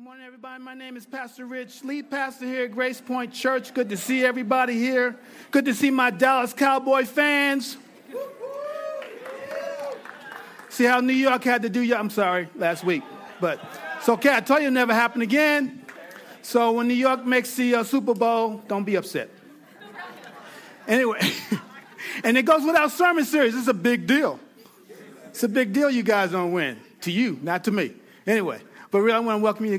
[0.00, 0.62] Good morning, everybody.
[0.62, 3.74] My name is Pastor Rich, lead pastor here at Grace Point Church.
[3.74, 5.14] Good to see everybody here.
[5.50, 7.76] Good to see my Dallas Cowboy fans.
[10.70, 11.94] See how New York had to do you?
[11.96, 13.02] I'm sorry, last week.
[13.42, 13.60] But
[13.98, 14.34] it's okay.
[14.34, 15.84] I tell you, it never happened again.
[16.40, 19.28] So when New York makes the uh, Super Bowl, don't be upset.
[20.88, 21.20] Anyway,
[22.24, 23.54] and it goes without sermon series.
[23.54, 24.40] It's a big deal.
[25.26, 26.78] It's a big deal you guys don't win.
[27.02, 27.92] To you, not to me.
[28.26, 28.62] Anyway.
[28.90, 29.78] But really, I want to welcome you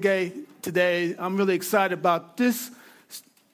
[0.62, 1.16] today.
[1.20, 2.72] I'm really excited about this,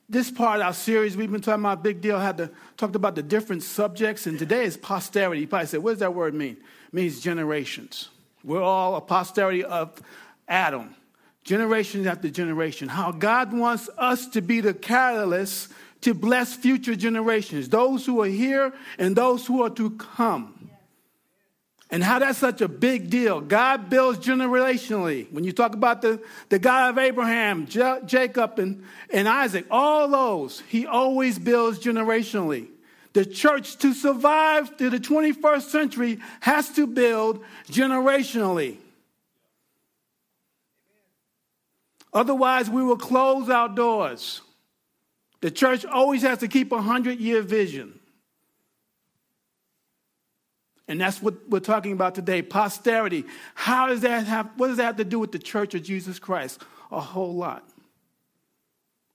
[0.07, 1.17] this part of our series.
[1.17, 4.65] We've been talking about big deal, had to talked about the different subjects, and today
[4.65, 5.41] is posterity.
[5.41, 6.57] You probably said, what does that word mean?
[6.87, 8.09] It means generations.
[8.43, 9.99] We're all a posterity of
[10.47, 10.95] Adam,
[11.43, 12.87] generation after generation.
[12.87, 15.71] How God wants us to be the catalyst
[16.01, 20.56] to bless future generations, those who are here and those who are to come
[21.89, 23.39] and how that's such a big deal.
[23.39, 25.31] God builds generationally.
[25.31, 30.09] When you talk about the, the God of Abraham, J- Jacob, and, and Isaac, all
[30.09, 32.67] those, he always builds generationally.
[33.13, 38.77] The church, to survive through the 21st century, has to build generationally.
[42.13, 44.41] Otherwise, we will close our doors.
[45.39, 47.97] The church always has to keep a 100 year vision.
[50.87, 53.25] And that's what we're talking about today posterity.
[53.55, 56.19] How does that have, what does that have to do with the church of Jesus
[56.19, 56.61] Christ?
[56.91, 57.67] A whole lot.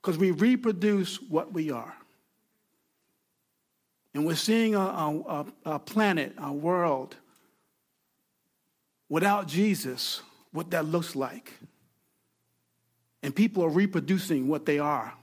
[0.01, 1.95] Because we reproduce what we are.
[4.15, 7.17] And we're seeing a, a, planet, a world,
[9.09, 10.21] without Jesus,
[10.53, 11.55] what that looks like.
[13.23, 15.15] And people are reproducing what they are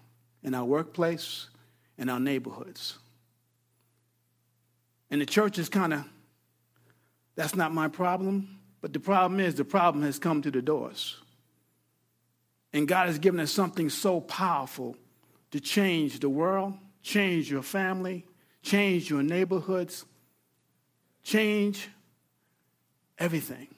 [0.42, 1.50] in our workplace,
[1.98, 2.98] in our neighborhoods.
[5.12, 6.06] And the church is kind of
[7.40, 8.60] that's not my problem.
[8.82, 11.16] But the problem is, the problem has come to the doors.
[12.74, 14.98] And God has given us something so powerful
[15.52, 18.26] to change the world, change your family,
[18.62, 20.04] change your neighborhoods,
[21.24, 21.88] change
[23.18, 23.70] everything.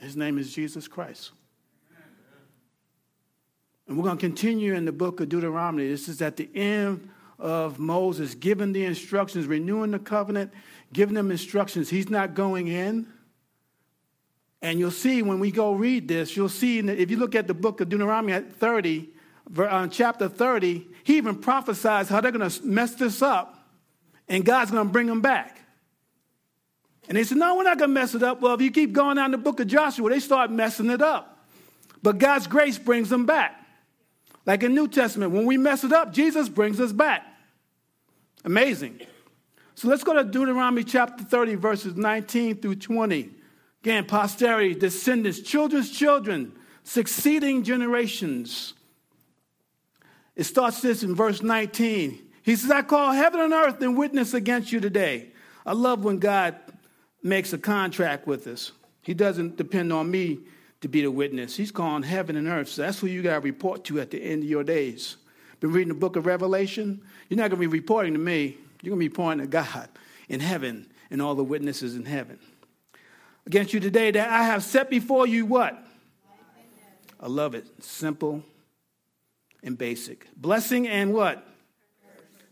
[0.00, 1.30] His name is Jesus Christ.
[3.86, 5.86] And we're going to continue in the book of Deuteronomy.
[5.86, 7.08] This is at the end
[7.44, 10.50] of Moses giving the instructions, renewing the covenant,
[10.94, 11.90] giving them instructions.
[11.90, 13.06] He's not going in.
[14.62, 17.52] And you'll see when we go read this, you'll see if you look at the
[17.52, 19.10] book of Deuteronomy at 30,
[19.58, 23.68] uh, chapter 30, he even prophesies how they're going to mess this up
[24.26, 25.60] and God's going to bring them back.
[27.10, 28.40] And they said, No, we're not going to mess it up.
[28.40, 31.44] Well, if you keep going down the book of Joshua, they start messing it up.
[32.02, 33.60] But God's grace brings them back.
[34.46, 37.22] Like in New Testament, when we mess it up, Jesus brings us back.
[38.44, 39.00] Amazing.
[39.74, 43.30] So let's go to Deuteronomy chapter 30, verses 19 through 20.
[43.82, 46.52] Again, posterity, descendants, children's children,
[46.84, 48.74] succeeding generations.
[50.36, 52.20] It starts this in verse 19.
[52.42, 55.30] He says, I call heaven and earth in witness against you today.
[55.64, 56.56] I love when God
[57.22, 58.72] makes a contract with us.
[59.02, 60.40] He doesn't depend on me
[60.82, 61.56] to be the witness.
[61.56, 62.68] He's calling heaven and earth.
[62.68, 65.16] So that's who you got to report to at the end of your days.
[65.60, 67.02] Been reading the book of Revelation?
[67.28, 68.56] You're not going to be reporting to me.
[68.82, 69.88] You're going to be pointing to God
[70.28, 72.38] in heaven and all the witnesses in heaven.
[73.46, 75.78] Against you today that I have set before you what?
[77.20, 77.66] I love it.
[77.82, 78.42] Simple
[79.62, 80.28] and basic.
[80.36, 81.46] Blessing and what?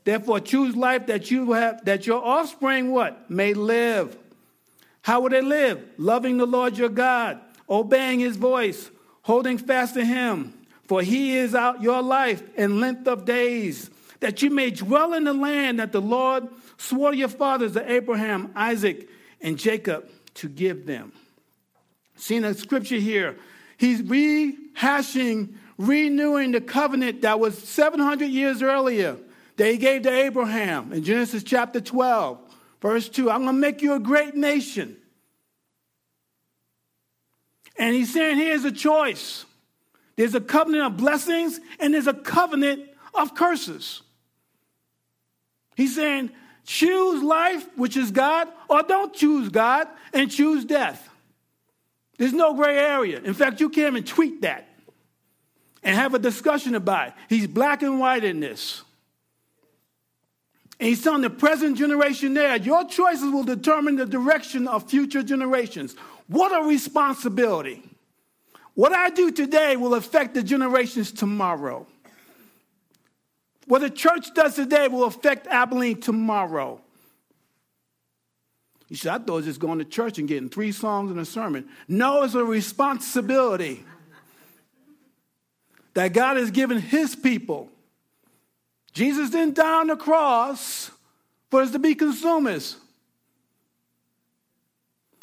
[0.04, 3.30] Therefore, choose life that you have, that your offspring what?
[3.30, 4.16] May live.
[5.02, 5.84] How will they live?
[5.96, 8.90] Loving the Lord your God, obeying his voice,
[9.22, 10.54] holding fast to him.
[10.88, 13.90] For he is out your life and length of days
[14.22, 17.92] that you may dwell in the land that the Lord swore to your fathers, to
[17.92, 19.08] Abraham, Isaac,
[19.40, 21.12] and Jacob, to give them.
[22.16, 23.36] Seeing a scripture here,
[23.76, 29.16] he's rehashing, renewing the covenant that was 700 years earlier
[29.56, 32.38] that he gave to Abraham in Genesis chapter 12,
[32.80, 33.28] verse 2.
[33.28, 34.96] I'm going to make you a great nation.
[37.76, 39.44] And he's saying here's a choice
[40.14, 44.02] there's a covenant of blessings and there's a covenant of curses.
[45.76, 46.30] He's saying,
[46.64, 51.08] choose life, which is God, or don't choose God and choose death.
[52.18, 53.20] There's no gray area.
[53.20, 54.68] In fact, you can't even tweet that
[55.82, 57.14] and have a discussion about it.
[57.28, 58.82] He's black and white in this.
[60.78, 65.22] And he's telling the present generation there, your choices will determine the direction of future
[65.22, 65.94] generations.
[66.26, 67.82] What a responsibility.
[68.74, 71.86] What I do today will affect the generations tomorrow.
[73.66, 76.80] What the church does today will affect Abilene tomorrow.
[78.88, 81.18] You said, I thought it was just going to church and getting three songs and
[81.18, 81.68] a sermon.
[81.88, 83.84] No, it's a responsibility.
[85.94, 87.70] that God has given his people.
[88.92, 90.90] Jesus didn't die on the cross
[91.50, 92.76] for us to be consumers.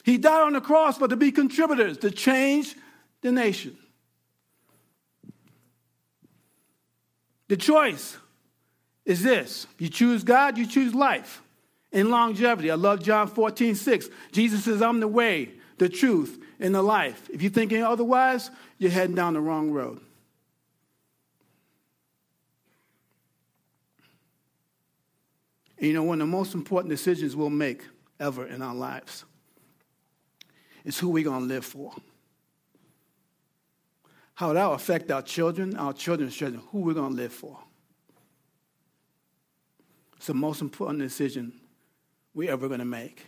[0.04, 2.76] He died on the cross for to be contributors, to change
[3.22, 3.78] the nation.
[7.48, 8.18] The choice
[9.10, 11.42] is this you choose God, you choose life
[11.92, 12.70] and longevity.
[12.70, 14.10] I love John 14, 6.
[14.32, 17.28] Jesus says, I'm the way, the truth, and the life.
[17.34, 20.00] If you're thinking otherwise, you're heading down the wrong road.
[25.80, 27.82] And you know, one of the most important decisions we'll make
[28.20, 29.26] ever in our lives
[30.86, 31.96] is who we're going to live for.
[34.36, 37.58] How that will affect our children, our children's children, who we're going to live for.
[40.20, 41.54] It's the most important decision
[42.34, 43.26] we're ever going to make.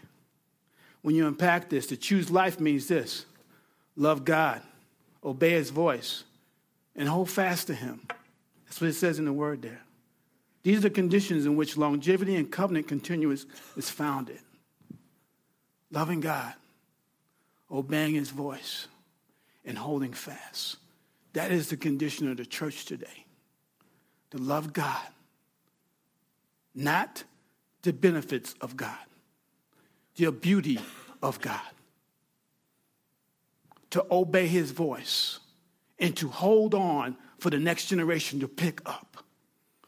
[1.03, 3.25] When you unpack this, to choose life means this
[3.95, 4.61] love God,
[5.23, 6.25] obey his voice,
[6.93, 8.01] and hold fast to him.
[8.65, 9.81] That's what it says in the word there.
[10.63, 13.45] These are the conditions in which longevity and covenant continuance
[13.77, 14.39] is founded.
[15.91, 16.53] Loving God,
[17.71, 18.89] obeying his voice,
[19.63, 20.75] and holding fast.
[21.31, 23.25] That is the condition of the church today.
[24.31, 25.07] To love God,
[26.73, 27.23] not
[27.81, 28.97] the benefits of God,
[30.15, 30.79] the beauty
[31.21, 31.59] of God,
[33.91, 35.39] to obey his voice,
[35.99, 39.23] and to hold on for the next generation to pick up.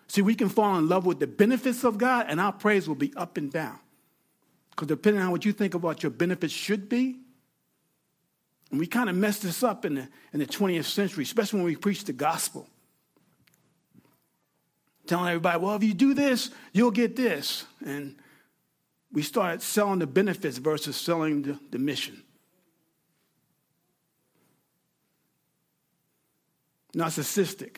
[0.07, 2.95] See, we can fall in love with the benefits of God, and our praise will
[2.95, 3.79] be up and down.
[4.71, 7.17] Because depending on what you think about your benefits should be,
[8.69, 11.65] and we kind of messed this up in the, in the 20th century, especially when
[11.65, 12.67] we preach the gospel
[15.07, 17.65] telling everybody, well, if you do this, you'll get this.
[17.85, 18.15] And
[19.11, 22.21] we started selling the benefits versus selling the, the mission.
[26.95, 27.77] Narcissistic.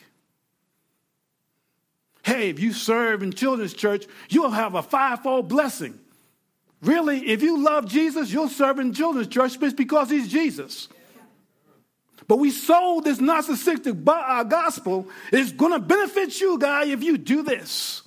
[2.22, 5.98] Hey, if you serve in children's church, you'll have a fivefold blessing.
[6.82, 10.88] Really, if you love Jesus, you'll serve in children's church because he's Jesus.
[12.28, 15.08] But we sold this narcissistic uh, gospel.
[15.32, 18.02] It's going to benefit you, guy, if you do this.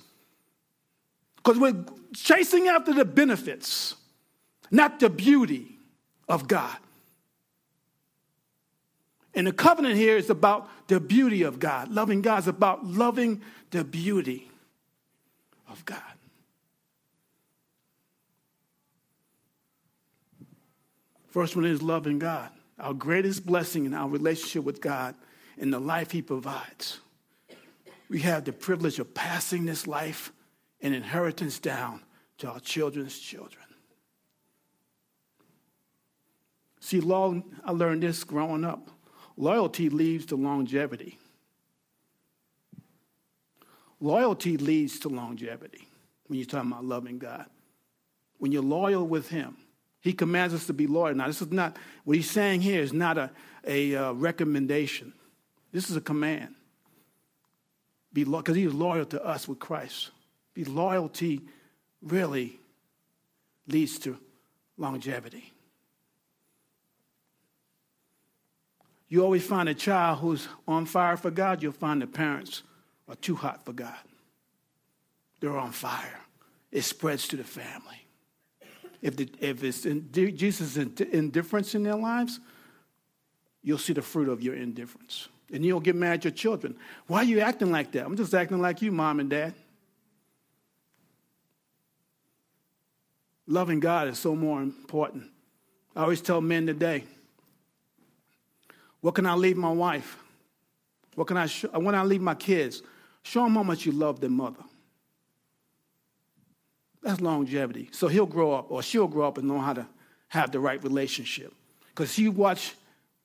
[1.36, 1.84] Because we're
[2.14, 3.94] chasing after the benefits,
[4.70, 5.78] not the beauty
[6.28, 6.76] of God.
[9.34, 11.88] And the covenant here is about the beauty of God.
[11.88, 13.40] Loving God is about loving
[13.70, 14.50] the beauty
[15.68, 16.02] of God.
[21.28, 25.14] First one is loving God our greatest blessing in our relationship with God
[25.58, 27.00] and the life He provides.
[28.08, 30.32] We have the privilege of passing this life
[30.80, 32.02] and inheritance down
[32.38, 33.64] to our children's children.
[36.80, 38.90] See, long, I learned this growing up.
[39.36, 41.18] Loyalty leads to longevity.
[44.00, 45.86] Loyalty leads to longevity
[46.26, 47.46] when you're talking about loving God.
[48.38, 49.58] When you're loyal with Him,
[50.00, 51.14] he commands us to be loyal.
[51.14, 53.30] Now, this is not, what he's saying here is not a,
[53.66, 55.12] a uh, recommendation.
[55.72, 56.54] This is a command.
[58.12, 60.10] Be loyal, because he is loyal to us with Christ.
[60.54, 61.42] Be loyalty
[62.02, 62.58] really
[63.68, 64.18] leads to
[64.78, 65.52] longevity.
[69.08, 72.62] You always find a child who's on fire for God, you'll find the parents
[73.08, 73.98] are too hot for God.
[75.40, 76.20] They're on fire.
[76.70, 78.06] It spreads to the family
[79.02, 82.40] if, the, if it's in, Jesus' indifference in their lives,
[83.62, 85.28] you'll see the fruit of your indifference.
[85.52, 86.76] And you'll get mad at your children.
[87.06, 88.06] Why are you acting like that?
[88.06, 89.54] I'm just acting like you, mom and dad.
[93.46, 95.24] Loving God is so more important.
[95.96, 97.04] I always tell men today,
[99.00, 100.18] what can I leave my wife?
[101.16, 102.82] What can I, sh- when I leave my kids?
[103.22, 104.62] Show them how much you love their mother.
[107.02, 107.88] That's longevity.
[107.92, 109.86] So he'll grow up or she'll grow up and know how to
[110.28, 111.52] have the right relationship.
[111.88, 112.74] Because she watch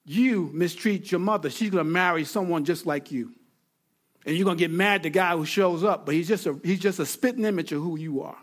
[0.06, 3.32] you mistreat your mother, she's going to marry someone just like you.
[4.26, 6.46] And you're going to get mad at the guy who shows up, but he's just
[6.46, 8.38] a, he's just a spitting image of who you are.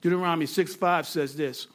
[0.00, 1.66] Deuteronomy 6 5 says this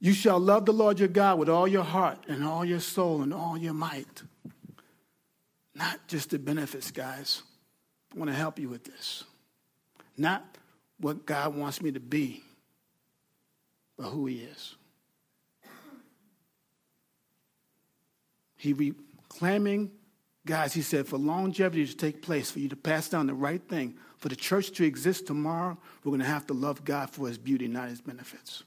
[0.00, 3.22] You shall love the Lord your God with all your heart and all your soul
[3.22, 4.22] and all your might.
[5.74, 7.42] Not just the benefits, guys.
[8.14, 9.24] I want to help you with this.
[10.16, 10.44] Not
[11.00, 12.44] what God wants me to be,
[13.96, 14.76] but who He is.
[18.56, 19.90] He reclaiming,
[20.46, 23.60] guys, He said, for longevity to take place, for you to pass down the right
[23.68, 27.26] thing, for the church to exist tomorrow, we're going to have to love God for
[27.26, 28.62] His beauty, not His benefits.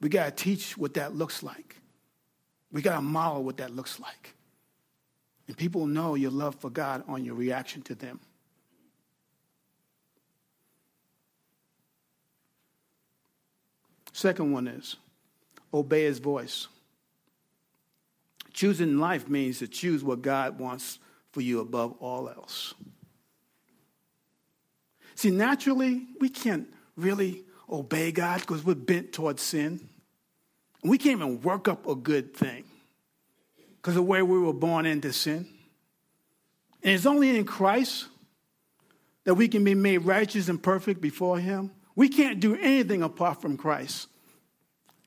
[0.00, 1.76] We got to teach what that looks like.
[2.72, 4.34] We got to model what that looks like.
[5.46, 8.20] And people know your love for God on your reaction to them.
[14.12, 14.96] Second one is
[15.72, 16.68] obey his voice.
[18.52, 20.98] Choosing life means to choose what God wants
[21.32, 22.74] for you above all else.
[25.14, 29.88] See, naturally, we can't really obey God because we're bent towards sin.
[30.82, 32.64] We can't even work up a good thing
[33.76, 35.48] because the way we were born into sin.
[36.82, 38.06] And it's only in Christ
[39.24, 41.70] that we can be made righteous and perfect before Him.
[41.94, 44.08] We can't do anything apart from Christ.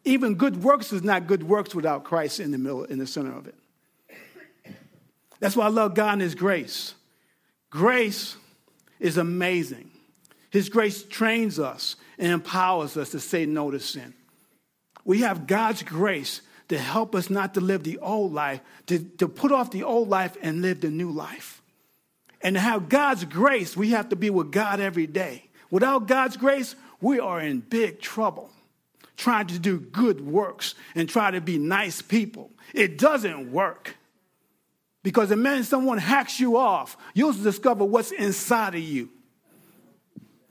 [0.06, 3.36] Even good works is not good works without Christ in the middle, in the center
[3.36, 3.56] of it.
[5.40, 6.94] That's why I love God and His grace.
[7.70, 8.38] Grace
[9.00, 9.92] is amazing.
[10.50, 14.14] His grace trains us and empowers us to say no to sin.
[15.06, 19.28] We have God's grace to help us not to live the old life, to, to
[19.28, 21.62] put off the old life and live the new life.
[22.42, 25.46] And to have God's grace, we have to be with God every day.
[25.72, 28.50] Without God's grace, we are in big trouble
[29.18, 32.52] trying to do good works and try to be nice people.
[32.74, 33.96] It doesn't work.
[35.04, 39.10] Because the minute someone hacks you off, you'll discover what's inside of you.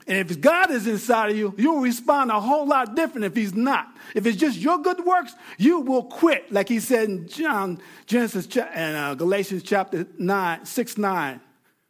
[0.07, 3.55] And if God is inside of you, you'll respond a whole lot different if He's
[3.55, 3.89] not.
[4.15, 8.47] If it's just your good works, you will quit, like He said in John, Genesis
[8.57, 11.41] and uh, Galatians chapter 9, 6, 9.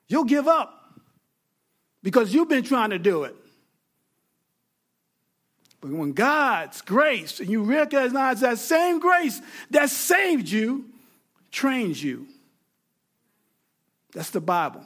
[0.06, 1.00] You'll give up
[2.02, 3.34] because you've been trying to do it.
[5.80, 10.86] But when God's grace, and you recognize that same grace that saved you,
[11.50, 12.26] trains you.
[14.14, 14.84] That's the Bible.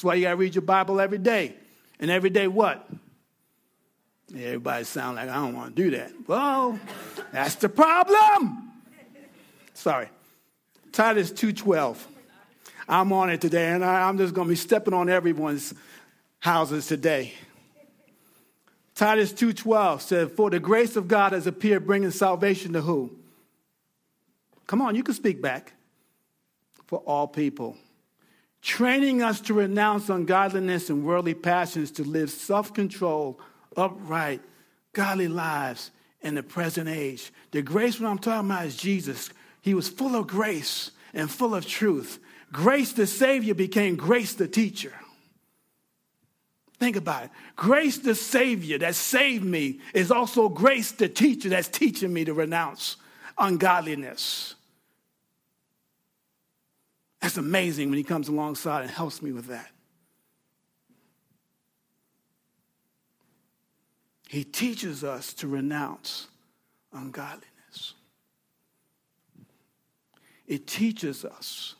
[0.00, 1.54] That's why you got to read your Bible every day.
[1.98, 2.88] And every day, what?
[4.34, 6.10] Everybody sound like I don't want to do that.
[6.26, 6.80] Well,
[7.32, 8.72] that's the problem.
[9.74, 10.08] Sorry.
[10.90, 11.98] Titus 2.12.
[12.88, 15.74] I'm on it today, and I'm just going to be stepping on everyone's
[16.38, 17.34] houses today.
[18.94, 23.18] Titus 2:12 said, "For the grace of God has appeared, bringing salvation to who?
[24.66, 25.74] Come on, you can speak back.
[26.86, 27.76] For all people,
[28.62, 33.40] training us to renounce ungodliness and worldly passions, to live self-controlled,
[33.76, 34.42] upright,
[34.92, 35.90] godly lives
[36.20, 37.32] in the present age.
[37.52, 39.30] The grace, what I'm talking about, is Jesus.
[39.62, 42.18] He was full of grace and full of truth.
[42.52, 44.92] Grace the Savior became grace the teacher.
[46.78, 47.30] Think about it.
[47.56, 52.32] Grace the Savior that saved me is also grace the teacher that's teaching me to
[52.32, 52.96] renounce
[53.38, 54.54] ungodliness.
[57.20, 59.70] That's amazing when he comes alongside and helps me with that.
[64.28, 66.28] He teaches us to renounce
[66.92, 67.94] ungodliness.
[70.46, 71.74] It teaches us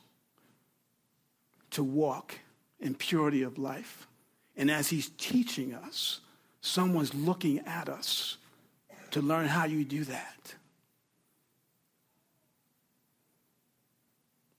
[1.71, 2.39] to walk
[2.81, 4.09] in purity of life.
[4.57, 6.21] And as he's teaching us,
[6.61, 8.37] someone's looking at us
[9.13, 10.55] to learn how you do that.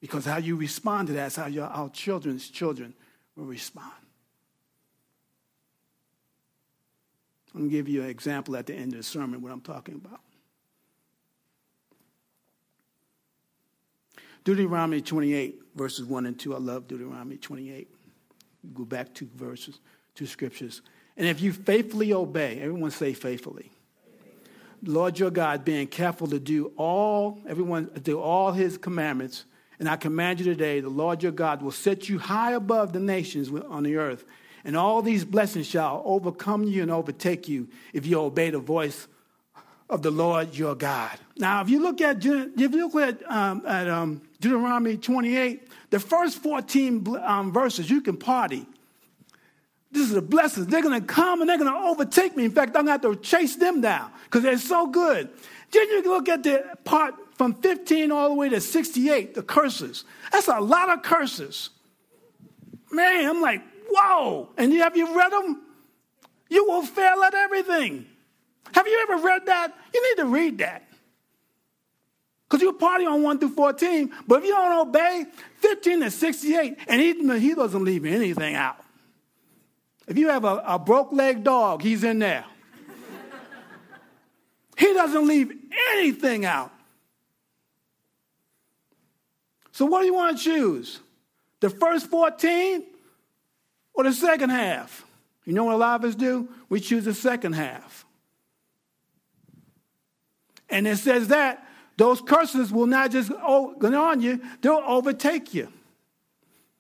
[0.02, 2.94] Because how you respond to that is how your, our children's children
[3.36, 3.94] will respond.
[7.54, 9.62] I'm going to give you an example at the end of the sermon what I'm
[9.62, 10.20] talking about.
[14.44, 16.56] Deuteronomy 28, verses 1 and 2.
[16.56, 17.88] I love Deuteronomy 28.
[18.74, 19.80] Go back two verses,
[20.16, 20.82] two scriptures.
[21.16, 23.72] And if you faithfully obey, everyone say faithfully.
[24.84, 29.46] Lord your God, being careful to do all, everyone do all his commandments.
[29.82, 33.00] And I command you today, the Lord your God will set you high above the
[33.00, 34.24] nations on the earth.
[34.64, 39.08] And all these blessings shall overcome you and overtake you if you obey the voice
[39.90, 41.18] of the Lord your God.
[41.36, 46.00] Now, if you look at, if you look at, um, at um, Deuteronomy 28, the
[46.00, 48.68] first 14 um, verses, you can party.
[49.92, 50.66] This is a blessing.
[50.66, 52.46] They're going to come and they're going to overtake me.
[52.46, 55.32] In fact, I'm going to have to chase them down because they're so good.
[55.72, 60.04] Then you look at the part from 15 all the way to 68, the curses.
[60.32, 61.70] That's a lot of curses.
[62.92, 64.50] Man, I'm like, whoa.
[64.58, 65.62] And have you read them?
[66.50, 68.06] You will fail at everything.
[68.74, 69.74] Have you ever read that?
[69.94, 70.84] You need to read that.
[72.48, 75.26] Because you party on 1 through 14, but if you don't obey,
[75.60, 78.76] 15 to 68, and he, he doesn't leave anything out.
[80.06, 82.44] If you have a, a broke leg dog, he's in there.
[84.78, 85.61] he doesn't leave
[85.94, 86.72] anything out.
[89.72, 91.00] So, what do you want to choose?
[91.60, 92.84] The first 14
[93.94, 95.06] or the second half?
[95.46, 96.50] You know what a lot of us do?
[96.70, 98.06] We choose the second half.
[100.70, 105.72] And it says that those curses will not just go on you, they'll overtake you.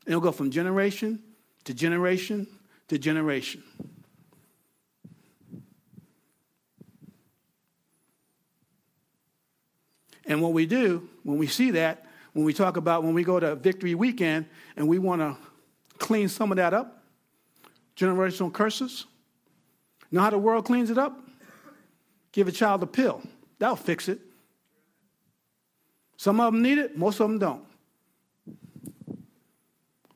[0.05, 1.21] It'll go from generation
[1.65, 2.47] to generation
[2.87, 3.63] to generation.
[10.31, 13.37] And what we do when we see that, when we talk about when we go
[13.37, 14.45] to Victory Weekend
[14.77, 15.35] and we want to
[15.97, 17.03] clean some of that up,
[17.97, 19.07] generational curses,
[20.09, 21.19] know how the world cleans it up?
[22.31, 23.21] Give a child a pill.
[23.59, 24.21] That'll fix it.
[26.15, 27.65] Some of them need it, most of them don't.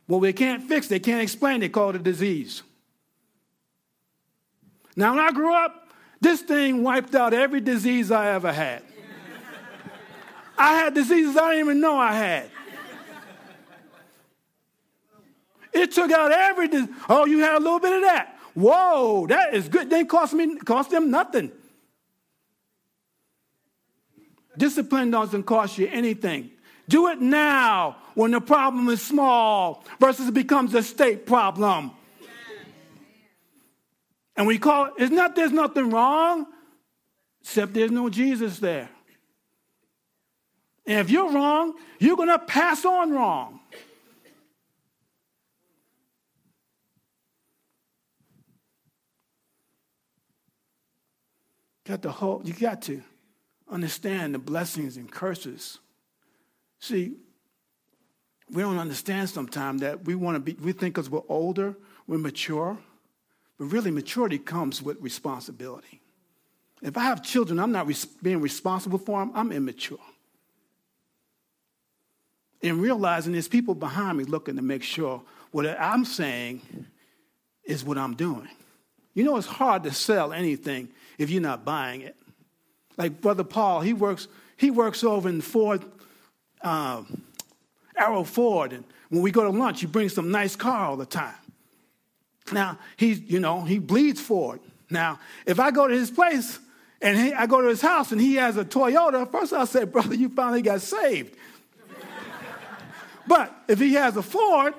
[0.07, 2.63] Well, they can't fix, they can't explain, they call it a disease.
[4.95, 5.89] Now, when I grew up,
[6.22, 8.81] this thing wiped out every disease I ever had.
[10.57, 12.50] I had diseases I didn't even know I had.
[15.74, 16.89] It took out every disease.
[17.09, 18.39] Oh, you had a little bit of that.
[18.53, 19.89] Whoa, that is good.
[19.89, 21.51] Didn't cost me cost them nothing.
[24.57, 26.51] Discipline doesn't cost you anything.
[26.88, 31.91] Do it now when the problem is small versus it becomes a state problem.
[34.38, 36.45] And we call it, it's not there's nothing wrong,
[37.41, 38.89] except there's no Jesus there.
[40.88, 43.60] And if you're wrong, you're going to pass on wrong.
[51.86, 53.01] Got the whole, you got to
[53.70, 55.80] understand the blessings and curses.
[56.80, 57.13] See,
[58.51, 61.75] we don't understand sometimes that we want to be, we think because we're older,
[62.08, 62.77] we're mature,
[63.58, 66.01] but really maturity comes with responsibility.
[66.82, 69.98] If I have children, I'm not res- being responsible for them, I'm immature.
[72.63, 75.21] And realizing there's people behind me looking to make sure
[75.51, 76.62] what I'm saying
[77.63, 78.50] is what I'm doing.
[79.13, 82.15] You know, it's hard to sell anything if you're not buying it.
[82.97, 84.27] Like Brother Paul, he works,
[84.58, 85.84] he works over in Ford,
[86.62, 87.03] uh,
[87.95, 91.06] Arrow Ford, and when we go to lunch, he brings some nice car all the
[91.06, 91.36] time.
[92.51, 94.60] Now, he's, you know, he bleeds Ford.
[94.89, 96.60] Now, if I go to his place
[97.01, 99.86] and he, I go to his house and he has a Toyota, first I'll say,
[99.86, 101.36] brother, you finally got saved.
[103.27, 104.73] But if he has a Ford,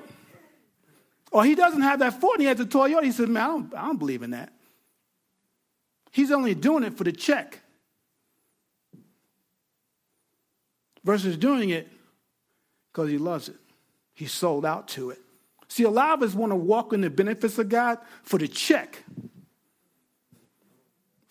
[1.31, 3.47] or he doesn't have that Ford and he has a Toyota, he says, man, I
[3.47, 4.53] don't, I don't believe in that.
[6.11, 7.59] He's only doing it for the check
[11.03, 11.87] versus doing it
[12.91, 13.57] because he loves it.
[14.13, 15.19] He's sold out to it.
[15.67, 18.47] See, a lot of us want to walk in the benefits of God for the
[18.47, 19.03] check.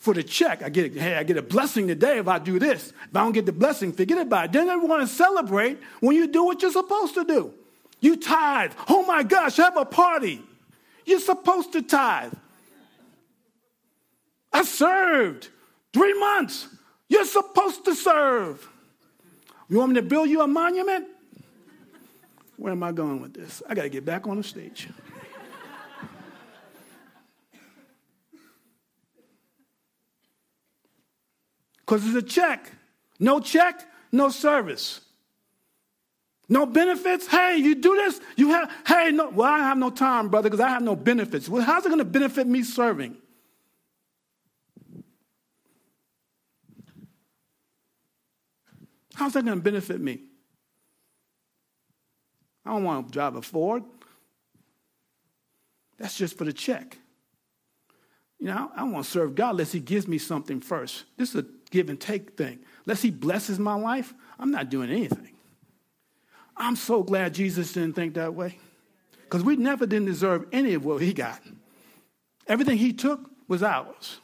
[0.07, 2.91] For the check, I get hey, I get a blessing today if I do this.
[2.91, 4.53] If I don't get the blessing, forget about it.
[4.53, 7.53] Then they want to celebrate when you do what you're supposed to do.
[7.99, 8.71] You tithe.
[8.89, 10.45] Oh my gosh, have a party.
[11.07, 12.35] You're supposed to tithe.
[14.53, 15.49] I served
[15.93, 16.69] three months.
[17.09, 18.65] You're supposed to serve.
[19.69, 21.09] You want me to build you a monument?
[22.57, 23.61] Where am I going with this?
[23.69, 24.89] I got to get back on the stage.
[31.87, 32.73] Because it's a check.
[33.21, 35.01] No check, no service.
[36.49, 37.27] No benefits?
[37.27, 38.21] Hey, you do this?
[38.37, 41.49] You have, hey, no, well, I have no time, brother, because I have no benefits.
[41.49, 43.17] Well, how's it going to benefit me serving?
[49.15, 50.21] How's that going to benefit me?
[52.65, 53.83] I don't want to drive a Ford.
[55.99, 56.99] That's just for the check.
[58.39, 61.05] You know, I, want to serve God unless He gives me something first.
[61.17, 62.61] This is a give and take thing.
[62.85, 65.33] Unless He blesses my life, I'm not doing anything.
[66.57, 68.59] I'm so glad Jesus didn't think that way.
[69.25, 71.41] Because we never didn't deserve any of what He got.
[72.47, 74.21] Everything He took was ours.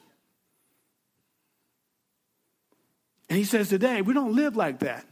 [3.33, 5.07] And he says today, we don't live like that.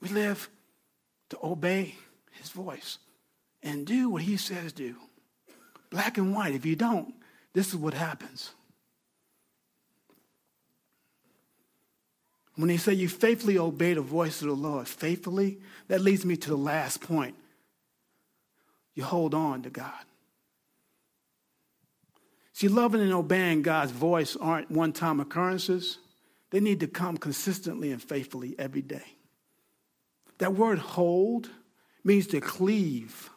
[0.00, 0.50] We live
[1.28, 1.94] to obey
[2.32, 2.98] his voice
[3.62, 4.96] and do what he says do.
[5.90, 6.52] Black and white.
[6.52, 7.14] If you don't,
[7.52, 8.50] this is what happens.
[12.56, 16.36] When they say you faithfully obey the voice of the Lord, faithfully, that leads me
[16.36, 17.34] to the last point.
[18.94, 20.04] You hold on to God.
[22.52, 25.98] See, loving and obeying God's voice aren't one time occurrences.
[26.50, 29.04] They need to come consistently and faithfully every day.
[30.38, 31.50] That word hold
[32.04, 33.30] means to cleave,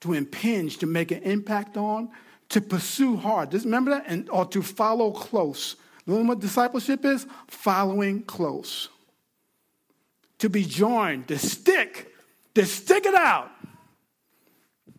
[0.00, 2.08] to impinge, to make an impact on,
[2.48, 3.52] to pursue hard.
[3.52, 4.04] Remember that?
[4.06, 5.76] And, or to follow close.
[6.08, 7.24] You know what discipleship is?
[7.46, 8.88] Following close.
[10.38, 12.12] To be joined, to stick,
[12.54, 13.52] to stick it out.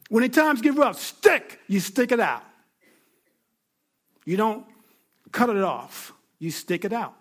[0.08, 2.44] When the times get rough, stick, you stick it out.
[4.24, 4.66] You don't
[5.32, 7.14] cut it off you stick it out.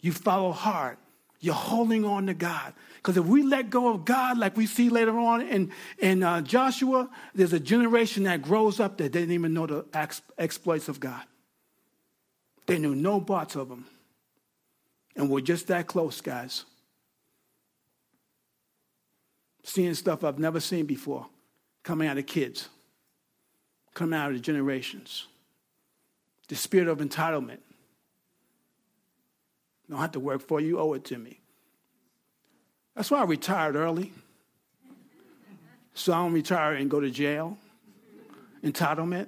[0.00, 0.98] You follow hard.
[1.38, 2.74] You're holding on to God.
[2.96, 6.42] Because if we let go of God, like we see later on in, in uh,
[6.42, 11.00] Joshua, there's a generation that grows up that didn't even know the ex- exploits of
[11.00, 11.22] God.
[12.70, 13.84] They knew no parts of Him.
[15.16, 16.66] And we're just that close, guys.
[19.64, 21.26] Seeing stuff I've never seen before
[21.82, 22.68] coming out of kids,
[23.92, 25.26] coming out of the generations.
[26.46, 27.58] The spirit of entitlement.
[29.90, 31.40] Don't have to work for you, owe it to me.
[32.94, 34.12] That's why I retired early.
[35.94, 37.58] So I don't retire and go to jail.
[38.62, 39.26] Entitlement.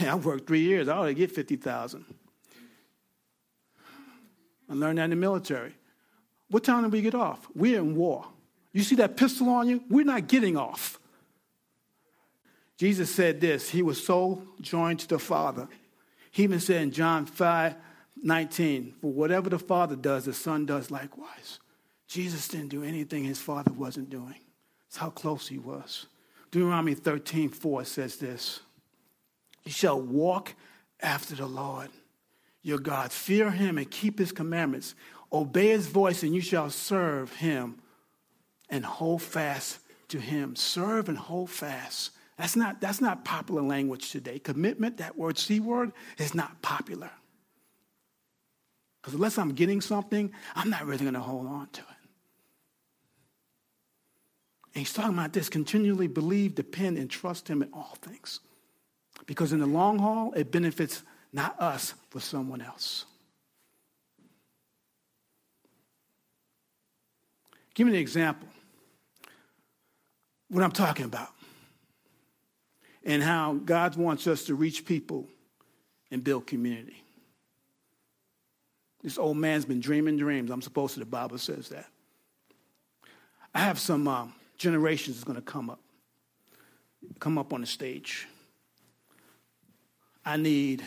[0.00, 0.88] I worked three years.
[0.88, 2.04] I ought to get 50000
[4.68, 5.74] I learned that in the military.
[6.48, 7.46] What time did we get off?
[7.54, 8.26] We're in war.
[8.72, 9.82] You see that pistol on you?
[9.88, 10.98] We're not getting off.
[12.76, 15.68] Jesus said this He was so joined to the Father.
[16.30, 17.74] He even said in John 5
[18.22, 21.58] 19, For whatever the Father does, the Son does likewise.
[22.06, 24.36] Jesus didn't do anything his Father wasn't doing.
[24.86, 26.06] That's how close he was.
[26.50, 28.60] Deuteronomy 13 4 says this
[29.70, 30.56] You shall walk
[30.98, 31.90] after the Lord
[32.60, 33.12] your God.
[33.12, 34.96] Fear him and keep his commandments.
[35.32, 37.76] Obey his voice, and you shall serve him
[38.68, 39.78] and hold fast
[40.08, 40.56] to him.
[40.56, 42.10] Serve and hold fast.
[42.36, 44.40] That's not, that's not popular language today.
[44.40, 47.12] Commitment, that word C word, is not popular.
[49.00, 51.86] Because unless I'm getting something, I'm not really going to hold on to it.
[54.74, 58.40] And he's talking about this continually believe, depend, and trust him in all things.
[59.26, 61.02] Because in the long haul, it benefits
[61.32, 63.04] not us, but someone else.
[67.74, 68.48] Give me an example.
[70.48, 71.28] What I'm talking about.
[73.04, 75.26] And how God wants us to reach people
[76.10, 77.02] and build community.
[79.02, 80.50] This old man's been dreaming dreams.
[80.50, 81.86] I'm supposed to, the Bible says that.
[83.54, 85.80] I have some um, generations that's going to come up,
[87.18, 88.28] come up on the stage.
[90.24, 90.82] I need,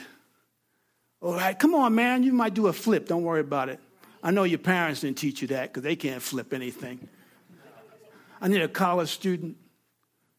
[1.22, 3.08] all right, come on, man, you might do a flip.
[3.08, 3.80] Don't worry about it.
[4.22, 7.08] I know your parents didn't teach you that because they can't flip anything.
[8.42, 9.58] I need a college student.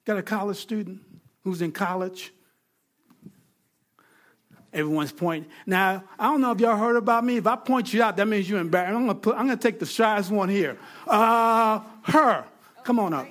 [0.05, 1.01] Got a college student
[1.43, 2.33] who's in college?
[4.73, 5.49] Everyone's pointing.
[5.67, 7.37] Now, I don't know if y'all heard about me.
[7.37, 8.95] If I point you out, that means you're embarrassed.
[8.95, 10.77] I'm gonna put, I'm gonna take the shyest one here.
[11.07, 12.45] Uh, her.
[12.83, 13.27] Come on up.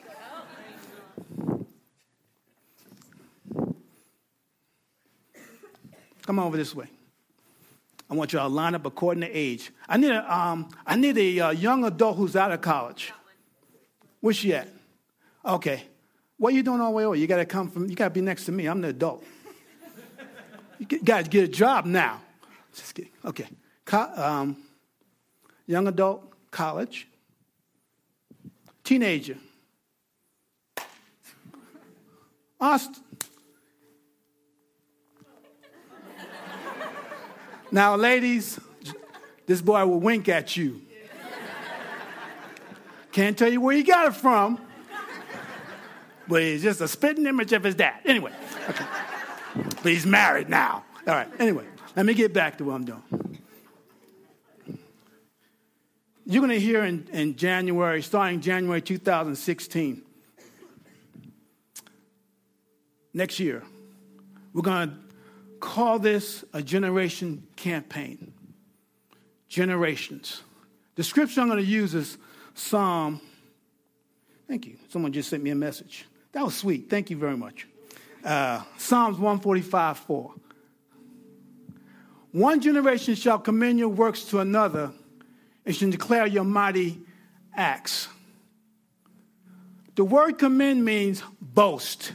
[6.25, 6.88] Come over this way.
[8.09, 9.71] I want y'all to line up according to age.
[9.88, 13.12] I need a, um, I need a uh, young adult who's out of college.
[14.19, 14.67] Where's she at?
[15.45, 15.83] Okay.
[16.38, 17.15] What are you doing all the way over?
[17.15, 18.67] You got to come from, you got to be next to me.
[18.67, 19.23] I'm the adult.
[20.79, 22.21] You got to get a job now.
[22.73, 23.12] Just kidding.
[23.23, 23.47] Okay.
[23.86, 24.57] Co- um,
[25.65, 27.07] young adult, college,
[28.83, 29.38] teenager.
[32.59, 33.03] Austin.
[37.73, 38.59] Now, ladies,
[39.47, 40.79] this boy will wink at you.
[43.12, 44.62] Can't tell you where he got it from,
[46.27, 47.99] but he's just a spitting image of his dad.
[48.05, 48.31] Anyway,
[48.69, 48.86] okay.
[49.55, 50.83] But he's married now.
[51.07, 53.39] All right, anyway, let me get back to what I'm doing.
[56.27, 60.03] You're going to hear in, in January, starting January 2016,
[63.15, 63.63] next year,
[64.53, 65.02] we're going to
[65.63, 68.34] call this a generation campaign.
[69.47, 70.43] Generations.
[70.95, 72.17] The scripture I'm going to use is
[72.54, 73.21] Psalm.
[74.47, 74.76] Thank you.
[74.89, 76.06] Someone just sent me a message.
[76.34, 76.89] That was sweet.
[76.89, 77.65] Thank you very much.
[78.23, 80.34] Uh, Psalms 145 4.
[82.34, 84.91] One generation shall commend your works to another
[85.65, 86.99] and shall declare your mighty
[87.56, 88.10] acts.
[89.95, 92.12] The word commend means boast.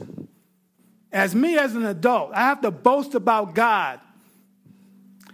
[1.13, 4.01] As me as an adult, I have to boast about God.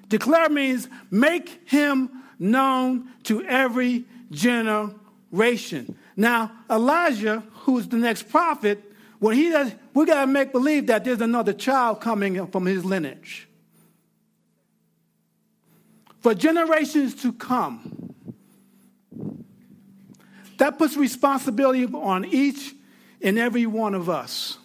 [0.08, 5.96] Declare means make him known to every generation.
[6.16, 8.82] Now, Elijah, who's the next prophet,
[9.18, 12.84] when he does, we got to make believe that there's another child coming from his
[12.84, 13.48] lineage.
[16.20, 18.14] For generations to come,
[20.58, 22.74] that puts responsibility on each
[23.20, 24.58] and every one of us.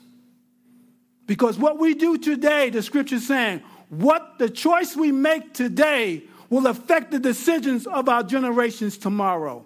[1.30, 6.24] Because what we do today, the scripture is saying, what the choice we make today
[6.50, 9.64] will affect the decisions of our generations tomorrow.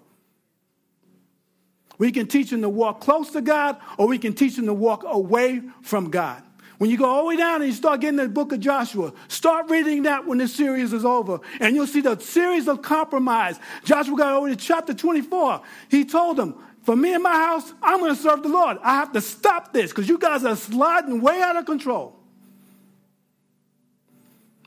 [1.96, 4.74] We can teach them to walk close to God, or we can teach them to
[4.74, 6.42] walk away from God.
[6.76, 9.14] When you go all the way down and you start getting the book of Joshua,
[9.28, 13.58] start reading that when the series is over, and you'll see the series of compromise.
[13.84, 15.62] Joshua got over to chapter 24.
[15.88, 18.78] He told them, For me and my house, I'm going to serve the Lord.
[18.82, 22.14] I have to stop this because you guys are sliding way out of control.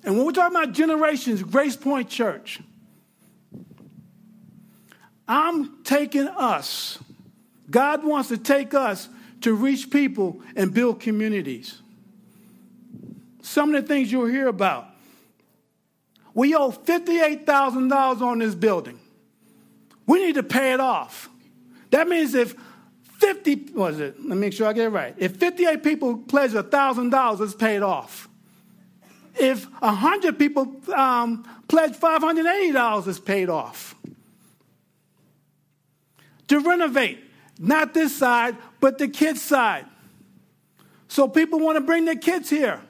[0.03, 2.59] And when we're talking about generations, Grace Point Church,
[5.27, 6.97] I'm taking us.
[7.69, 9.09] God wants to take us
[9.41, 11.81] to reach people and build communities.
[13.43, 14.87] Some of the things you'll hear about.
[16.33, 18.99] We owe $58,000 on this building.
[20.07, 21.29] We need to pay it off.
[21.91, 22.55] That means if
[23.19, 24.17] 50, was it?
[24.19, 25.15] Let me make sure I get it right.
[25.17, 28.29] If 58 people pledge $1,000, it's paid off.
[29.39, 33.95] If 100 people um, pledge $580, it's paid off.
[36.47, 37.19] To renovate,
[37.59, 39.85] not this side, but the kids' side.
[41.07, 42.81] So people want to bring their kids here.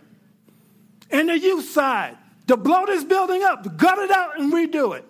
[1.10, 5.06] And the youth side, to blow this building up, gut it out and redo it.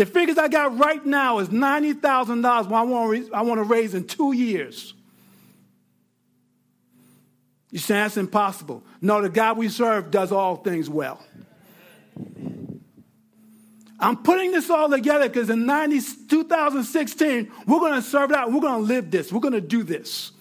[0.00, 4.04] The figures I got right now is $90,000 I want, I want to raise in
[4.04, 4.94] two years.
[7.70, 8.82] You say that's impossible.
[9.02, 11.22] No, the God we serve does all things well.
[13.98, 18.50] I'm putting this all together because in 90, 2016, we're going to serve it out.
[18.50, 19.30] We're going to live this.
[19.30, 20.32] We're going to do this.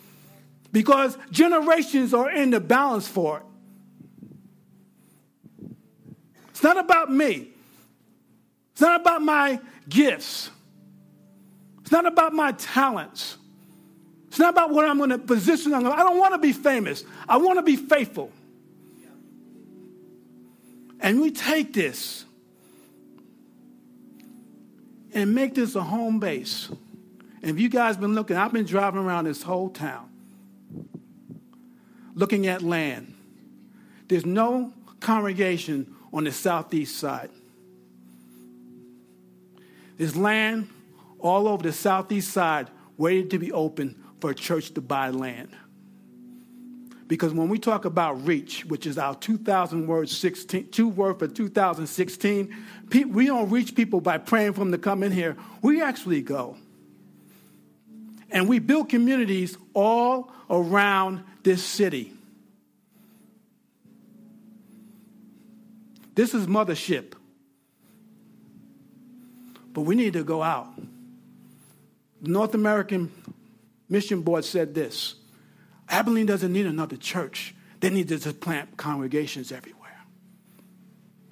[0.71, 3.43] Because generations are in the balance for it.
[6.51, 7.55] It's not about me.
[8.79, 10.49] It's not about my gifts.
[11.81, 13.35] It's not about my talents.
[14.29, 15.73] It's not about what I'm going to position.
[15.73, 17.03] I don't want to be famous.
[17.27, 18.31] I want to be faithful.
[21.01, 22.23] And we take this
[25.13, 26.69] and make this a home base.
[27.41, 30.09] And if you guys been looking, I've been driving around this whole town
[32.15, 33.13] looking at land.
[34.07, 37.29] There's no congregation on the southeast side.
[39.99, 40.69] There's land
[41.19, 45.49] all over the southeast side waiting to be open for a church to buy land.
[47.07, 51.27] Because when we talk about reach, which is our 2000 words 16, two word for
[51.27, 52.55] 2016,
[53.09, 55.35] we don't reach people by praying for them to come in here.
[55.61, 56.55] We actually go.
[58.31, 62.13] And we build communities all around this city.
[66.15, 67.15] This is mothership.
[69.73, 70.67] But we need to go out.
[72.21, 73.11] The North American
[73.87, 75.15] Mission Board said this
[75.87, 79.79] Abilene doesn't need another church, they need to plant congregations everywhere.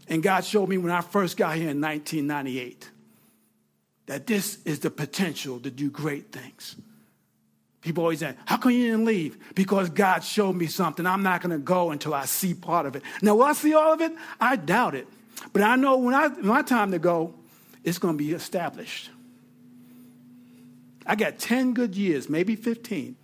[0.08, 2.90] And God showed me when I first got here in 1998
[4.06, 6.78] that this is the potential to do great things.
[7.82, 9.38] People always say, How come you didn't leave?
[9.54, 11.06] Because God showed me something.
[11.06, 13.04] I'm not going to go until I see part of it.
[13.22, 14.14] Now, will I see all of it?
[14.40, 15.08] I doubt it.
[15.54, 17.36] But I know when I my time to go,
[17.88, 19.10] it's going to be established.
[21.06, 23.16] I got 10 good years, maybe 15.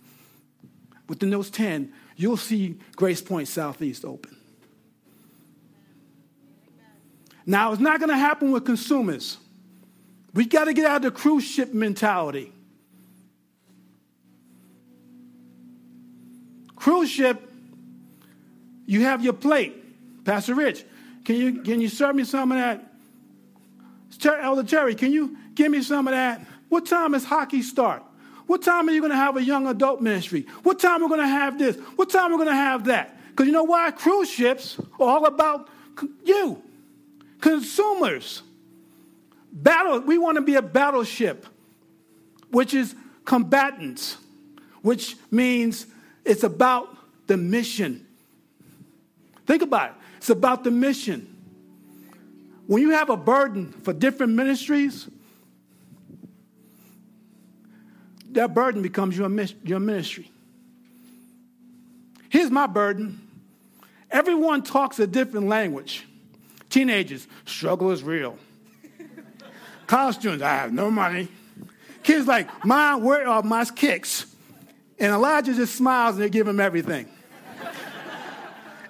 [1.06, 4.34] Within those 10, you'll see Grace Point Southeast open.
[7.44, 9.36] Now, it's not going to happen with consumers.
[10.32, 12.50] We got to get out of the cruise ship mentality.
[16.74, 17.52] Cruise ship,
[18.86, 20.24] you have your plate.
[20.24, 20.86] Pastor Rich,
[21.26, 22.93] can you, can you serve me some of that?
[24.26, 26.46] Elder Terry, can you give me some of that?
[26.68, 28.02] What time does hockey start?
[28.46, 30.46] What time are you going to have a young adult ministry?
[30.62, 31.76] What time are we going to have this?
[31.96, 33.16] What time are we going to have that?
[33.30, 33.90] Because you know why?
[33.90, 35.68] Cruise ships are all about
[36.24, 36.62] you,
[37.40, 38.42] consumers.
[39.52, 41.46] Battle, we want to be a battleship,
[42.50, 44.18] which is combatants,
[44.82, 45.86] which means
[46.24, 48.06] it's about the mission.
[49.46, 49.96] Think about it.
[50.18, 51.33] It's about the mission.
[52.66, 55.08] When you have a burden for different ministries,
[58.32, 59.30] that burden becomes your,
[59.62, 60.30] your ministry.
[62.28, 63.20] Here's my burden
[64.10, 66.06] everyone talks a different language.
[66.70, 68.36] Teenagers, struggle is real.
[69.86, 71.28] College students, I have no money.
[72.02, 74.26] Kids like, Mom, where are my kicks?
[74.98, 77.08] And Elijah just smiles and they give him everything.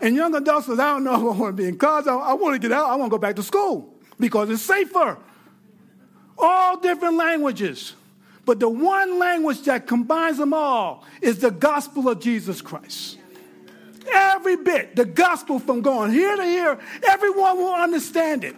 [0.00, 2.06] And young adults says, I don't know if I want to be in college.
[2.06, 2.86] I, I want to get out.
[2.86, 5.18] I want to go back to school because it's safer.
[6.38, 7.94] All different languages.
[8.44, 13.18] But the one language that combines them all is the gospel of Jesus Christ.
[14.12, 16.78] Every bit, the gospel from going here to here,
[17.08, 18.54] everyone will understand it.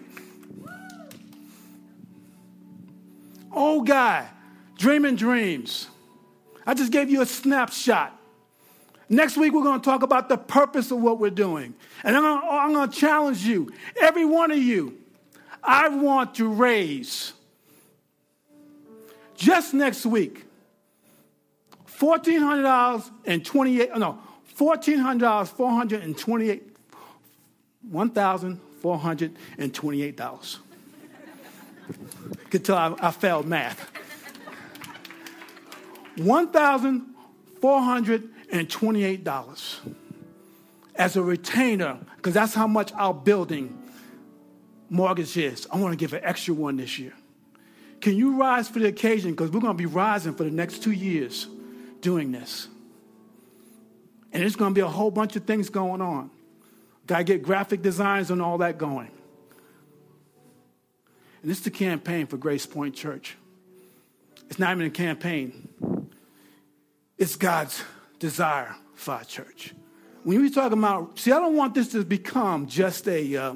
[3.52, 4.28] Old guy,
[4.76, 5.86] dreaming dreams.
[6.66, 8.12] I just gave you a snapshot.
[9.08, 11.74] Next week, we're going to talk about the purpose of what we're doing.
[12.02, 14.98] And I'm going, to, I'm going to challenge you, every one of you.
[15.62, 17.32] I want to raise
[19.36, 20.46] just next week
[21.98, 24.18] $1,400 and 28, no,
[24.56, 26.76] $1,400, 428,
[27.92, 30.56] $1,428.
[32.50, 33.88] Could tell I, I failed math.
[36.16, 38.35] $1,428
[40.96, 43.82] as a retainer, because that's how much our building
[44.88, 45.66] mortgage is.
[45.70, 47.12] I want to give an extra one this year.
[48.00, 49.32] Can you rise for the occasion?
[49.32, 51.46] Because we're going to be rising for the next two years
[52.00, 52.68] doing this.
[54.32, 56.30] And there's going to be a whole bunch of things going on.
[57.06, 59.10] Got to get graphic designs and all that going.
[61.42, 63.36] And this is the campaign for Grace Point Church.
[64.48, 65.68] It's not even a campaign,
[67.18, 67.82] it's God's
[68.18, 69.74] desire for our church.
[70.24, 73.36] When we talk about, see, I don't want this to become just a.
[73.36, 73.54] Uh,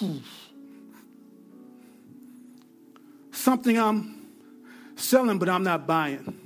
[3.30, 4.26] something I'm
[4.96, 6.40] selling, but I'm not buying.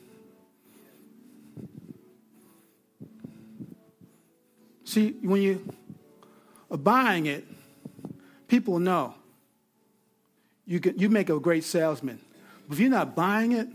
[4.85, 5.75] See, when you
[6.71, 7.47] are buying it,
[8.49, 9.15] people know.
[10.67, 12.19] You, can, you make a great salesman.
[12.67, 13.69] But if you're not buying it,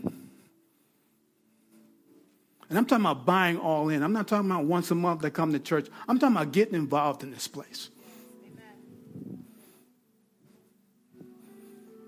[2.74, 4.02] and I'm talking about buying all in.
[4.02, 5.86] I'm not talking about once a month they come to church.
[6.08, 7.88] I'm talking about getting involved in this place.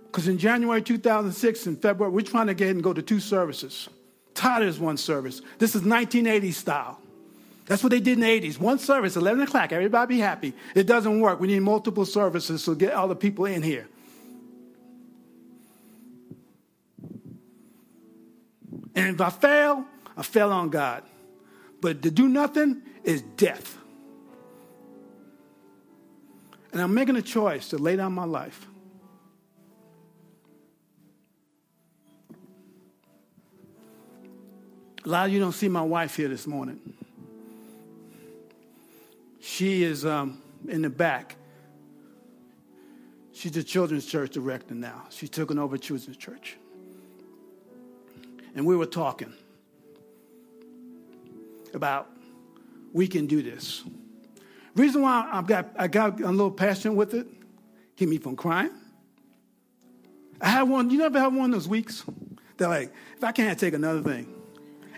[0.07, 3.89] Because in January 2006 and February, we're trying to get and go to two services.
[4.35, 5.41] Tired is one service.
[5.61, 6.99] This is 1980s style.
[7.67, 8.59] That's what they did in the 80s.
[8.59, 10.53] One service, 11 o'clock, everybody be happy.
[10.75, 11.39] It doesn't work.
[11.39, 13.87] We need multiple services to get all the people in here.
[18.97, 21.03] And if I fail, I fell on God.
[21.81, 23.77] But to do nothing is death.
[26.73, 28.67] And I'm making a choice to lay down my life.
[35.05, 36.81] A lot of you don't see my wife here this morning.
[39.41, 41.37] She is um, in the back.
[43.33, 45.05] She's the children's church director now.
[45.11, 46.57] She's taken over children's church.
[48.57, 49.33] And we were talking
[51.77, 52.11] about
[52.93, 53.85] we can do this.
[54.75, 57.27] Reason why I've got, I got a little passion with it,
[57.97, 58.71] keep me from crying.
[60.41, 62.05] I had one, you never have one of those weeks?
[62.57, 64.33] They're like, if I can't take another thing,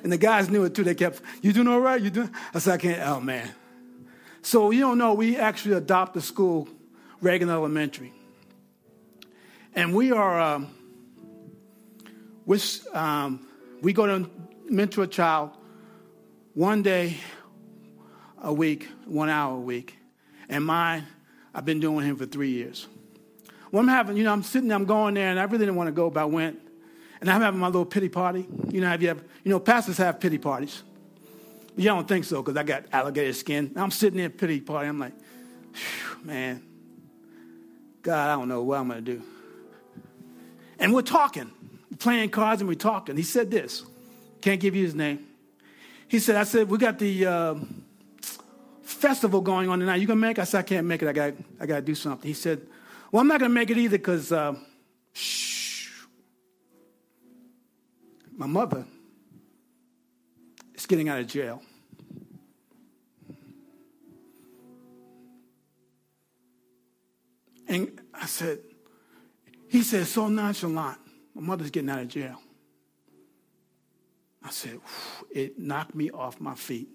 [0.03, 0.85] and the guys knew it too.
[0.85, 2.01] They kept, you doing all right?
[2.01, 2.31] You doing?
[2.55, 3.01] I said, I can't.
[3.07, 3.51] Oh, man.
[4.43, 6.69] So you don't know, we actually adopt the school,
[7.21, 8.13] Reagan Elementary.
[9.75, 10.69] And we are, um,
[12.45, 13.47] which, um,
[13.83, 14.31] we go to
[14.69, 15.51] mentor a child
[16.55, 17.17] one day
[18.43, 19.97] a week, one hour a week.
[20.49, 21.07] And mine,
[21.55, 22.87] I've been doing him for three years.
[23.71, 25.77] Well, I'm having, you know, I'm sitting there, I'm going there, and I really didn't
[25.77, 26.59] want to go, but I went.
[27.21, 28.47] And I'm having my little pity party.
[28.71, 30.83] You know, have you ever, you know, pastors have pity parties.
[31.75, 33.73] But you don't think so because I got alligator skin.
[33.77, 34.89] I'm sitting there pity party.
[34.89, 35.13] I'm like,
[36.23, 36.63] man,
[38.03, 39.23] God, I don't know what I'm going to do.
[40.79, 41.51] And we're talking,
[41.99, 43.17] playing cards, and we're talking.
[43.17, 43.85] He said this.
[44.41, 45.28] Can't give you his name.
[46.09, 47.55] He said, I said, we got the uh,
[48.83, 49.97] festival going on tonight.
[49.97, 50.41] You to make it?
[50.41, 51.09] I said, I can't make it.
[51.09, 52.27] I got I got to do something.
[52.27, 52.67] He said,
[53.13, 54.55] well, I'm not going to make it either because, uh,
[55.13, 55.69] shh
[58.37, 58.87] my mother
[60.75, 61.61] is getting out of jail.
[67.67, 68.61] And I said,
[69.69, 70.99] he said, so nonchalant.
[71.35, 72.41] My mother's getting out of jail.
[74.49, 74.81] I said,
[75.31, 76.89] it knocked me off my feet.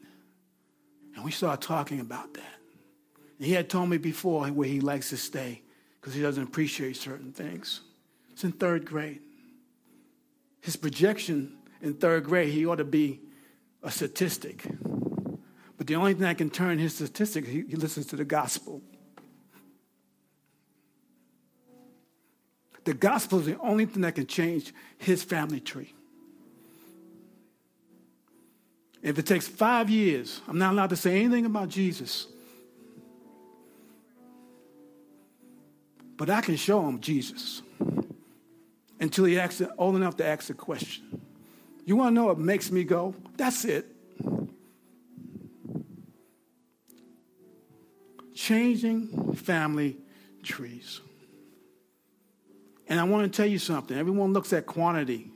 [1.15, 2.55] And we started talking about that.
[3.37, 5.61] And he had told me before where he likes to stay
[5.99, 7.81] because he doesn't appreciate certain things.
[8.31, 9.21] It's in third grade
[10.63, 13.19] his projection in third grade, he ought to be
[13.83, 14.63] a statistic.
[15.77, 18.81] But the only thing that can turn his statistic, he, he listens to the gospel.
[22.85, 25.93] The gospel is the only thing that can change his family tree.
[29.03, 32.27] If it takes five years, I'm not allowed to say anything about Jesus.
[36.15, 37.61] But I can show him Jesus
[39.01, 41.21] until he acts old enough to ask a question.
[41.85, 43.13] You want to know what makes me go?
[43.35, 43.93] That's it.
[48.33, 49.97] Changing family
[50.43, 51.01] trees.
[52.87, 53.97] And I want to tell you something.
[53.97, 55.29] Everyone looks at quantity,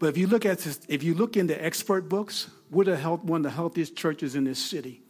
[0.00, 3.24] But if you look at this, if you look into expert books, we're the health,
[3.24, 5.02] one of the healthiest churches in this city.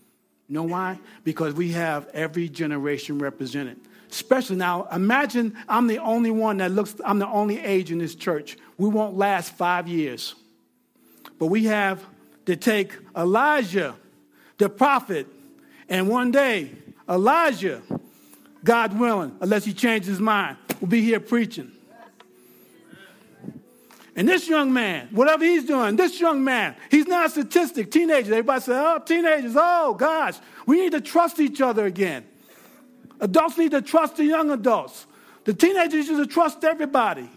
[0.48, 0.98] You know why?
[1.24, 3.78] Because we have every generation represented.
[4.10, 8.14] Especially now, imagine I'm the only one that looks, I'm the only age in this
[8.14, 8.56] church.
[8.76, 10.34] We won't last five years.
[11.38, 12.04] But we have
[12.46, 13.94] to take Elijah,
[14.58, 15.28] the prophet,
[15.88, 16.72] and one day,
[17.08, 17.82] Elijah,
[18.64, 21.70] God willing, unless he changes his mind, will be here preaching.
[24.16, 27.90] And this young man, whatever he's doing, this young man, he's not a statistic.
[27.90, 30.36] Teenagers, everybody say, oh, teenagers, oh, gosh,
[30.66, 32.26] we need to trust each other again.
[33.20, 35.06] Adults need to trust the young adults.
[35.44, 37.28] The teenagers need to trust everybody.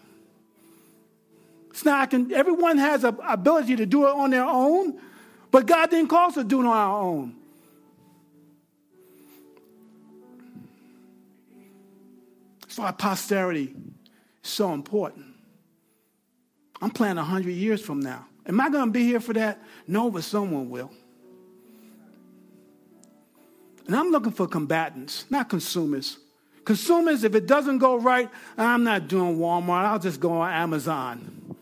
[1.69, 4.99] It's not, can, everyone has an ability to do it on their own,
[5.51, 7.35] but God didn't call us to do it on our own.
[12.61, 13.75] That's why posterity
[14.43, 15.32] is so important.
[16.83, 18.25] I'm planning 100 years from now.
[18.45, 19.63] Am I going to be here for that?
[19.87, 20.91] No, but someone will.
[23.87, 26.17] And I'm looking for combatants, not consumers.
[26.65, 29.85] Consumers, if it doesn't go right, I'm not doing Walmart.
[29.85, 31.55] I'll just go on Amazon.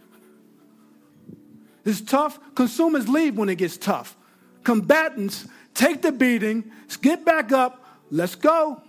[1.86, 2.40] It's tough.
[2.56, 4.18] Consumers leave when it gets tough.
[4.64, 8.82] Combatants take the beating, get back up, let's go.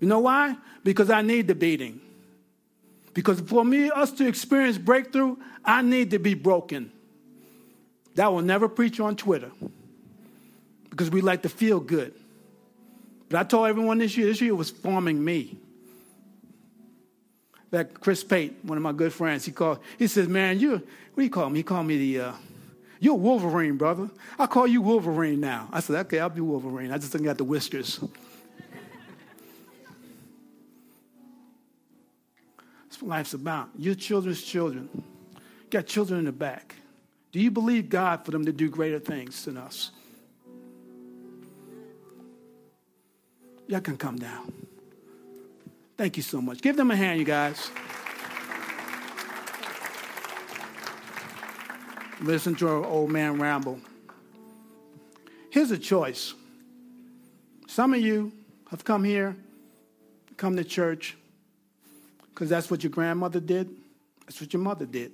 [0.00, 0.56] You know why?
[0.82, 2.01] Because I need the beating.
[3.14, 6.90] Because for me, us to experience breakthrough, I need to be broken.
[8.14, 9.50] That will never preach on Twitter
[10.90, 12.14] because we like to feel good.
[13.28, 15.58] But I told everyone this year, this year was forming me.
[17.70, 20.82] That Chris Pate, one of my good friends, he called, he says, Man, you, what
[21.16, 21.60] do you call me?
[21.60, 22.32] He called me the, uh,
[23.00, 24.10] you're Wolverine, brother.
[24.38, 25.68] I call you Wolverine now.
[25.72, 26.92] I said, Okay, I'll be Wolverine.
[26.92, 27.98] I just got the whiskers.
[33.06, 33.70] Life's about.
[33.76, 34.88] Your children's children.
[35.70, 36.74] Got children in the back.
[37.32, 39.90] Do you believe God for them to do greater things than us?
[43.66, 44.52] Y'all can come down.
[45.96, 46.60] Thank you so much.
[46.60, 47.70] Give them a hand, you guys.
[52.20, 53.80] Listen to our old man ramble.
[55.50, 56.34] Here's a choice.
[57.66, 58.32] Some of you
[58.70, 59.36] have come here,
[60.36, 61.16] come to church,
[62.32, 63.70] because that's what your grandmother did.
[64.26, 65.12] That's what your mother did.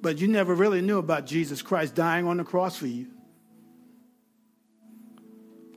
[0.00, 3.06] But you never really knew about Jesus Christ dying on the cross for you.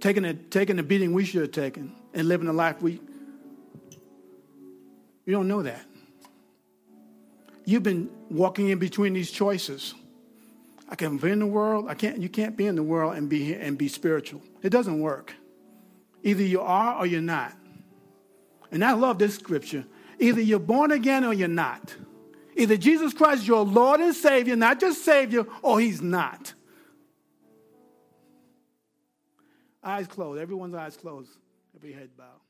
[0.01, 2.99] Taking the, taking the beating we should have taken and living the life we.
[5.25, 5.85] You don't know that.
[7.65, 9.93] You've been walking in between these choices.
[10.89, 11.87] I can be in the world.
[11.89, 12.19] I can't.
[12.19, 14.41] You can't be in the world and be and be spiritual.
[14.61, 15.33] It doesn't work.
[16.23, 17.53] Either you are or you're not.
[18.71, 19.85] And I love this scripture.
[20.19, 21.95] Either you're born again or you're not.
[22.55, 26.53] Either Jesus Christ is your Lord and Savior, not just Savior, or He's not.
[29.83, 30.41] Eyes closed.
[30.41, 31.29] Everyone's eyes closed.
[31.75, 32.46] Every head bowed.